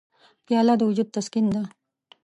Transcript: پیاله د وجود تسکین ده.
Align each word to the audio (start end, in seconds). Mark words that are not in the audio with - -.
پیاله 0.45 0.73
د 0.77 0.81
وجود 0.89 1.07
تسکین 1.15 1.45
ده. 1.55 1.61